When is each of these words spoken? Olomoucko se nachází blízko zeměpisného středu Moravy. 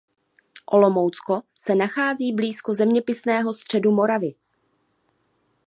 Olomoucko 0.65 1.41
se 1.59 1.75
nachází 1.75 2.31
blízko 2.33 2.73
zeměpisného 2.73 3.53
středu 3.53 3.91
Moravy. 3.91 4.33